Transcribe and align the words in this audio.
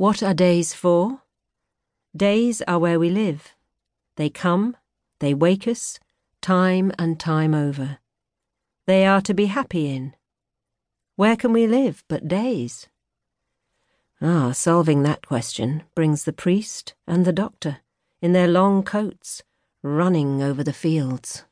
What 0.00 0.22
are 0.22 0.32
days 0.32 0.72
for? 0.72 1.20
Days 2.16 2.62
are 2.62 2.78
where 2.78 2.98
we 2.98 3.10
live. 3.10 3.54
They 4.16 4.30
come, 4.30 4.78
they 5.18 5.34
wake 5.34 5.68
us, 5.68 6.00
time 6.40 6.90
and 6.98 7.20
time 7.20 7.52
over. 7.52 7.98
They 8.86 9.04
are 9.04 9.20
to 9.20 9.34
be 9.34 9.44
happy 9.44 9.94
in. 9.94 10.14
Where 11.16 11.36
can 11.36 11.52
we 11.52 11.66
live 11.66 12.02
but 12.08 12.26
days? 12.26 12.88
Ah, 14.22 14.52
solving 14.52 15.02
that 15.02 15.26
question 15.26 15.82
brings 15.94 16.24
the 16.24 16.32
priest 16.32 16.94
and 17.06 17.26
the 17.26 17.30
doctor 17.44 17.80
in 18.22 18.32
their 18.32 18.48
long 18.48 18.82
coats, 18.82 19.42
running 19.82 20.42
over 20.42 20.64
the 20.64 20.72
fields. 20.72 21.44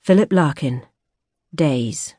Philip 0.00 0.32
Larkin, 0.32 0.82
Days. 1.54 2.16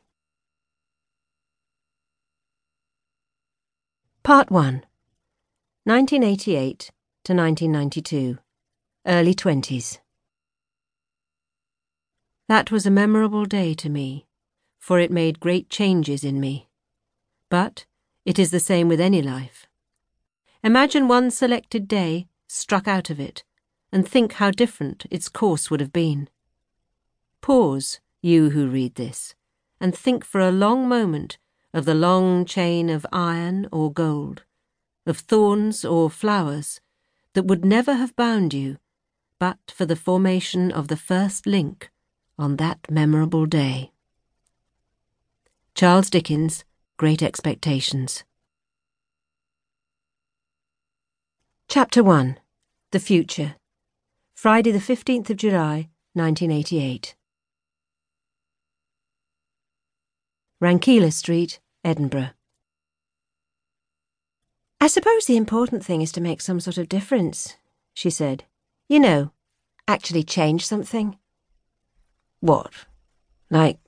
Part 4.24 4.50
1 4.50 4.86
1988 5.84 6.90
to 7.24 7.34
1992. 7.34 8.38
Early 9.06 9.34
20s. 9.34 9.98
That 12.48 12.70
was 12.70 12.86
a 12.86 12.90
memorable 12.90 13.44
day 13.44 13.74
to 13.74 13.90
me, 13.90 14.24
for 14.78 14.98
it 14.98 15.10
made 15.10 15.40
great 15.40 15.68
changes 15.68 16.24
in 16.24 16.40
me. 16.40 16.70
But 17.50 17.84
it 18.24 18.38
is 18.38 18.50
the 18.50 18.60
same 18.60 18.88
with 18.88 18.98
any 18.98 19.20
life. 19.20 19.66
Imagine 20.62 21.06
one 21.06 21.30
selected 21.30 21.86
day 21.86 22.26
struck 22.48 22.88
out 22.88 23.10
of 23.10 23.20
it, 23.20 23.44
and 23.92 24.08
think 24.08 24.32
how 24.32 24.50
different 24.50 25.04
its 25.10 25.28
course 25.28 25.70
would 25.70 25.80
have 25.80 25.92
been. 25.92 26.30
Pause, 27.42 28.00
you 28.22 28.48
who 28.48 28.68
read 28.68 28.94
this, 28.94 29.34
and 29.82 29.94
think 29.94 30.24
for 30.24 30.40
a 30.40 30.50
long 30.50 30.88
moment 30.88 31.36
of 31.74 31.84
the 31.84 31.94
long 31.94 32.46
chain 32.46 32.88
of 32.88 33.04
iron 33.12 33.68
or 33.70 33.92
gold, 33.92 34.44
of 35.04 35.18
thorns 35.18 35.84
or 35.84 36.08
flowers, 36.08 36.80
that 37.34 37.44
would 37.44 37.66
never 37.66 37.92
have 37.94 38.16
bound 38.16 38.54
you 38.54 38.78
but 39.38 39.70
for 39.70 39.84
the 39.84 39.96
formation 39.96 40.72
of 40.72 40.88
the 40.88 40.96
first 40.96 41.46
link 41.46 41.90
on 42.38 42.56
that 42.56 42.78
memorable 42.90 43.44
day. 43.44 43.92
Charles 45.74 46.08
Dickens, 46.08 46.64
Great 46.96 47.22
Expectations. 47.22 48.24
Chapter 51.68 52.02
1 52.02 52.38
The 52.92 53.00
Future. 53.00 53.56
Friday, 54.34 54.70
the 54.70 54.78
15th 54.78 55.30
of 55.30 55.36
July, 55.36 55.88
1988. 56.14 57.14
Rankeillor 60.62 61.12
Street, 61.12 61.60
Edinburgh. 61.84 62.30
I 64.80 64.86
suppose 64.86 65.26
the 65.26 65.36
important 65.36 65.84
thing 65.84 66.02
is 66.02 66.12
to 66.12 66.20
make 66.20 66.40
some 66.40 66.60
sort 66.60 66.78
of 66.78 66.88
difference, 66.88 67.56
she 67.92 68.10
said. 68.10 68.44
You 68.88 69.00
know, 69.00 69.32
actually 69.86 70.24
change 70.24 70.66
something. 70.66 71.18
What? 72.40 72.72
Like 73.50 73.78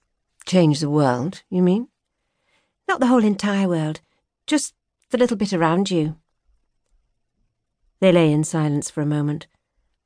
change 0.46 0.80
the 0.80 0.90
world, 0.90 1.42
you 1.50 1.62
mean? 1.62 1.88
Not 2.88 3.00
the 3.00 3.08
whole 3.08 3.24
entire 3.24 3.68
world, 3.68 4.00
just 4.46 4.74
the 5.10 5.18
little 5.18 5.36
bit 5.36 5.52
around 5.52 5.90
you. 5.90 6.16
They 8.00 8.12
lay 8.12 8.30
in 8.30 8.44
silence 8.44 8.90
for 8.90 9.00
a 9.00 9.06
moment, 9.06 9.46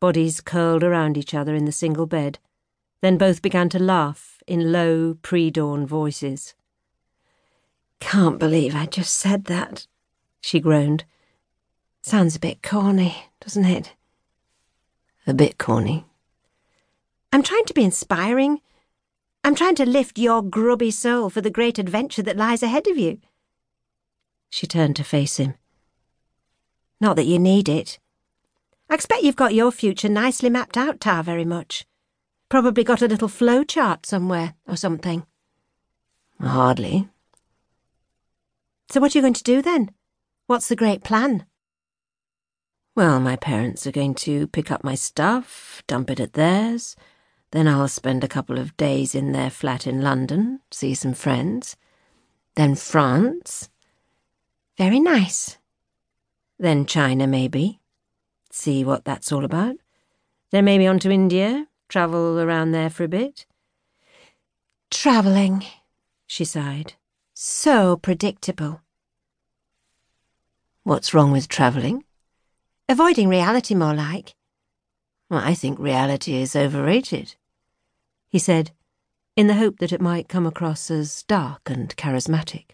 bodies 0.01 0.41
curled 0.41 0.83
around 0.83 1.19
each 1.19 1.35
other 1.35 1.55
in 1.55 1.67
the 1.67 1.73
single 1.73 2.07
bed, 2.07 2.39
then 3.03 3.19
both 3.19 3.43
began 3.43 3.69
to 3.71 3.79
laugh 3.79 4.43
in 4.47 4.73
low, 4.73 5.19
pre 5.23 5.51
dawn 5.51 5.87
voices. 5.87 6.55
Can't 8.01 8.39
believe 8.39 8.75
I 8.75 8.87
just 8.87 9.17
said 9.17 9.45
that, 9.45 9.87
she 10.41 10.59
groaned. 10.59 11.05
Sounds 12.03 12.35
a 12.35 12.41
bit 12.41 12.63
corny, 12.63 13.25
doesn't 13.41 13.67
it? 13.67 13.95
A 15.27 15.35
bit 15.35 15.59
corny. 15.59 16.07
I'm 17.33 17.43
trying 17.43 17.67
to 17.67 17.75
be 17.75 17.85
inspiring. 17.85 18.61
I'm 19.45 19.55
trying 19.55 19.77
to 19.77 19.87
lift 19.87 20.19
your 20.19 20.43
grubby 20.43 20.91
soul 20.91 21.31
for 21.31 21.41
the 21.41 21.51
great 21.51 21.79
adventure 21.79 22.23
that 22.23 22.37
lies 22.37 22.63
ahead 22.63 22.89
of 22.89 22.99
you. 22.99 23.21
She 24.49 24.67
turned 24.67 24.97
to 24.97 25.05
face 25.05 25.37
him. 25.37 25.55
Not 27.01 27.17
that 27.17 27.27
you 27.27 27.39
need 27.39 27.69
it. 27.69 27.99
I 28.89 28.95
expect 28.95 29.23
you've 29.23 29.37
got 29.37 29.55
your 29.55 29.71
future 29.71 30.09
nicely 30.09 30.51
mapped 30.51 30.77
out, 30.77 31.01
Tar, 31.01 31.23
very 31.23 31.45
much. 31.45 31.87
Probably 32.49 32.83
got 32.83 33.03
a 33.03 33.07
little 33.07 33.29
flow 33.29 33.63
chart 33.63 34.05
somewhere 34.05 34.55
or 34.67 34.75
something. 34.75 35.25
Hardly. 36.41 37.09
So 38.91 39.01
what 39.01 39.15
are 39.15 39.19
you 39.19 39.23
going 39.23 39.35
to 39.35 39.45
do 39.45 39.63
then? 39.63 39.93
What's 40.49 40.67
the 40.67 40.75
great 40.75 41.05
plan? 41.05 41.47
Well, 42.97 43.21
my 43.21 43.37
parents 43.37 43.87
are 43.87 43.93
going 43.93 44.17
to 44.17 44.49
pick 44.49 44.73
up 44.73 44.83
my 44.83 44.97
stuff, 44.97 45.81
dump 45.87 46.11
it 46.11 46.19
at 46.19 46.33
theirs. 46.33 46.97
Then 47.53 47.69
I'll 47.69 47.87
spend 47.87 48.25
a 48.25 48.29
couple 48.29 48.59
of 48.59 48.77
days 48.77 49.15
in 49.15 49.31
their 49.31 49.49
flat 49.49 49.87
in 49.87 50.03
London, 50.03 50.59
see 50.73 50.95
some 50.95 51.15
friends. 51.15 51.77
Then 52.57 52.75
France. 52.75 53.71
Very 54.77 54.99
nice. 54.99 55.59
Then 56.59 56.85
China, 56.85 57.29
maybe. 57.29 57.81
See 58.51 58.85
what 58.85 59.05
that's 59.05 59.31
all 59.31 59.45
about. 59.45 59.77
Then 60.51 60.65
maybe 60.65 60.89
on 60.89 60.99
to 61.01 61.13
India, 61.13 61.69
travel 61.89 62.41
around 62.41 62.73
there 62.73 62.91
for 62.91 63.05
a 63.05 63.09
bit. 63.09 63.47
Travelling, 64.91 65.65
she 66.27 66.45
sighed. 66.45 66.95
So 67.43 67.97
predictable. 67.97 68.83
What's 70.83 71.15
wrong 71.15 71.33
with 71.33 71.49
travelling? 71.49 72.05
Avoiding 72.87 73.31
reality, 73.31 73.75
more 73.75 73.95
like. 73.95 74.35
Well, 75.31 75.41
I 75.43 75.55
think 75.55 75.79
reality 75.79 76.35
is 76.35 76.55
overrated, 76.55 77.37
he 78.29 78.39
said, 78.39 78.73
in 79.37 79.47
the 79.47 79.55
hope 79.55 79.79
that 79.79 79.91
it 79.91 80.03
might 80.03 80.29
come 80.29 80.45
across 80.45 80.91
as 80.91 81.23
dark 81.23 81.63
and 81.71 81.97
charismatic. 81.97 82.73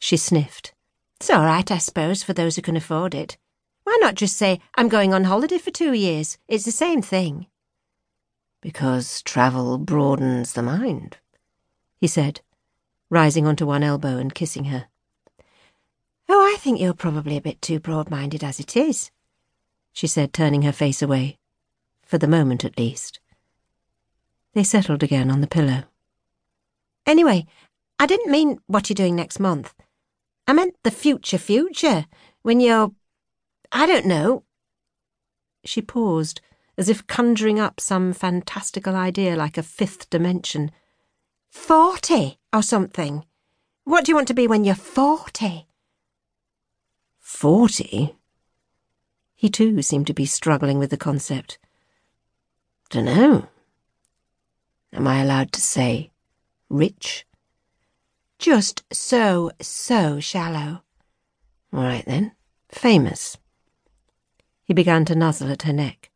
She 0.00 0.16
sniffed. 0.16 0.74
It's 1.20 1.30
all 1.30 1.44
right, 1.44 1.70
I 1.70 1.78
suppose, 1.78 2.24
for 2.24 2.32
those 2.32 2.56
who 2.56 2.62
can 2.62 2.76
afford 2.76 3.14
it. 3.14 3.36
Why 3.84 3.96
not 4.00 4.16
just 4.16 4.34
say, 4.34 4.58
I'm 4.74 4.88
going 4.88 5.14
on 5.14 5.22
holiday 5.22 5.58
for 5.58 5.70
two 5.70 5.92
years? 5.92 6.36
It's 6.48 6.64
the 6.64 6.72
same 6.72 7.00
thing. 7.00 7.46
Because 8.60 9.22
travel 9.22 9.78
broadens 9.78 10.54
the 10.54 10.64
mind, 10.64 11.18
he 12.00 12.08
said, 12.08 12.40
rising 13.10 13.46
onto 13.46 13.66
one 13.66 13.82
elbow 13.82 14.16
and 14.18 14.34
kissing 14.34 14.64
her. 14.64 14.86
Oh, 16.28 16.52
I 16.54 16.58
think 16.58 16.78
you're 16.78 16.94
probably 16.94 17.36
a 17.36 17.42
bit 17.42 17.62
too 17.62 17.80
broad 17.80 18.10
minded 18.10 18.44
as 18.44 18.60
it 18.60 18.76
is, 18.76 19.10
she 19.92 20.06
said, 20.06 20.32
turning 20.32 20.62
her 20.62 20.72
face 20.72 21.00
away. 21.00 21.38
For 22.04 22.18
the 22.18 22.28
moment, 22.28 22.64
at 22.64 22.78
least. 22.78 23.20
They 24.54 24.64
settled 24.64 25.02
again 25.02 25.30
on 25.30 25.40
the 25.40 25.46
pillow. 25.46 25.84
Anyway, 27.06 27.46
I 27.98 28.06
didn't 28.06 28.30
mean 28.30 28.58
what 28.66 28.88
you're 28.88 28.94
doing 28.94 29.16
next 29.16 29.40
month. 29.40 29.74
I 30.46 30.52
meant 30.52 30.76
the 30.82 30.90
future 30.90 31.38
future, 31.38 32.06
when 32.42 32.60
you're. 32.60 32.92
I 33.72 33.86
don't 33.86 34.06
know. 34.06 34.44
She 35.64 35.82
paused, 35.82 36.40
as 36.78 36.88
if 36.88 37.06
conjuring 37.06 37.58
up 37.58 37.80
some 37.80 38.12
fantastical 38.12 38.94
idea 38.94 39.36
like 39.36 39.58
a 39.58 39.62
fifth 39.62 40.08
dimension. 40.10 40.70
Forty, 41.50 42.38
or 42.52 42.62
something. 42.62 43.24
What 43.84 44.04
do 44.04 44.12
you 44.12 44.16
want 44.16 44.28
to 44.28 44.34
be 44.34 44.46
when 44.46 44.64
you're 44.64 44.74
forty? 44.74 45.66
Forty? 47.18 48.16
He 49.34 49.48
too 49.48 49.80
seemed 49.82 50.06
to 50.08 50.14
be 50.14 50.26
struggling 50.26 50.78
with 50.78 50.90
the 50.90 50.96
concept. 50.96 51.58
Dunno. 52.90 53.48
Am 54.92 55.06
I 55.06 55.20
allowed 55.22 55.52
to 55.52 55.60
say 55.60 56.10
rich? 56.68 57.26
Just 58.38 58.82
so, 58.92 59.50
so 59.60 60.20
shallow. 60.20 60.82
All 61.72 61.82
right 61.82 62.04
then. 62.04 62.32
Famous. 62.68 63.36
He 64.62 64.74
began 64.74 65.04
to 65.06 65.14
nuzzle 65.14 65.50
at 65.50 65.62
her 65.62 65.72
neck. 65.72 66.10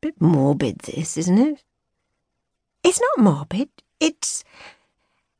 Bit 0.00 0.20
morbid, 0.20 0.80
this, 0.80 1.16
isn't 1.16 1.38
it? 1.38 1.64
It's 2.84 3.00
not 3.00 3.24
morbid. 3.24 3.68
It's 3.98 4.44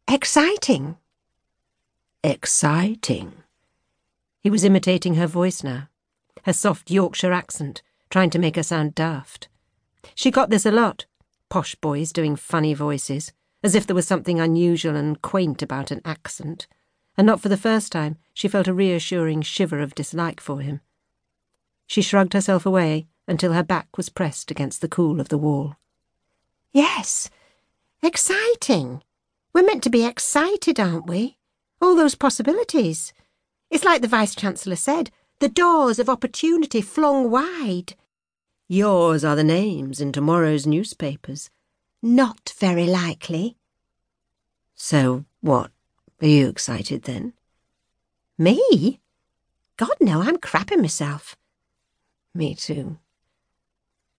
exciting. 0.08 0.97
Exciting. 2.25 3.32
He 4.41 4.50
was 4.50 4.64
imitating 4.64 5.17
her 5.17 5.26
voice 5.26 5.62
now, 5.62 5.88
her 6.44 6.53
soft 6.53 6.91
Yorkshire 6.91 7.32
accent, 7.32 7.82
trying 8.08 8.31
to 8.31 8.38
make 8.38 8.56
her 8.56 8.62
sound 8.62 8.94
daft. 8.94 9.49
She 10.14 10.31
got 10.31 10.50
this 10.50 10.64
a 10.64 10.70
lot 10.70 11.06
posh 11.49 11.75
boys 11.76 12.12
doing 12.12 12.35
funny 12.35 12.75
voices, 12.75 13.32
as 13.62 13.75
if 13.75 13.87
there 13.87 13.94
was 13.94 14.06
something 14.06 14.41
unusual 14.41 14.97
and 14.97 15.20
quaint 15.23 15.62
about 15.62 15.91
an 15.91 16.00
accent, 16.05 16.67
and 17.17 17.26
not 17.26 17.41
for 17.41 17.49
the 17.49 17.56
first 17.56 17.93
time 17.93 18.17
she 18.35 18.49
felt 18.49 18.69
a 18.69 18.75
reassuring 18.75 19.43
shiver 19.43 19.81
of 19.81 19.94
dislike 19.94 20.41
for 20.41 20.61
him. 20.61 20.81
She 21.87 22.03
shrugged 22.03 22.32
herself 22.32 22.67
away 22.67 23.06
until 23.29 23.53
her 23.53 23.62
back 23.62 23.97
was 23.97 24.08
pressed 24.08 24.50
against 24.50 24.81
the 24.81 24.88
cool 24.88 25.20
of 25.20 25.29
the 25.29 25.38
wall. 25.38 25.76
Yes, 26.73 27.31
exciting. 28.06 29.03
We're 29.53 29.67
meant 29.67 29.82
to 29.82 29.91
be 29.91 30.05
excited, 30.05 30.79
aren't 30.79 31.06
we? 31.06 31.37
All 31.81 31.97
those 31.97 32.14
possibilities. 32.14 33.12
It's 33.70 33.85
like 33.85 34.00
the 34.00 34.08
Vice 34.08 34.35
Chancellor 34.35 34.76
said 34.76 35.11
the 35.41 35.49
doors 35.49 35.99
of 35.99 36.08
opportunity 36.08 36.81
flung 36.81 37.31
wide. 37.31 37.94
Yours 38.69 39.25
are 39.25 39.37
the 39.37 39.44
names 39.44 40.00
in 40.00 40.12
tomorrow's 40.12 40.67
newspapers. 40.67 41.50
Not 42.03 42.55
very 42.58 42.87
likely. 42.87 43.56
So 44.75 45.25
what? 45.41 45.70
Are 46.23 46.26
you 46.26 46.49
excited 46.49 47.03
then? 47.03 47.35
Me? 48.38 49.00
God, 49.76 49.97
no, 50.00 50.23
I'm 50.23 50.38
crapping 50.38 50.81
myself. 50.81 51.37
Me 52.35 52.55
too. 52.55 52.99